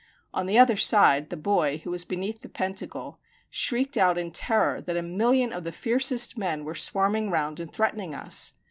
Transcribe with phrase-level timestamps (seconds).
[0.33, 3.19] On the other side, the boy, who was beneath the pentacle,
[3.51, 7.71] shrieked out in terror that a million of the fiercest men were swarming round and
[7.71, 8.53] threatening us.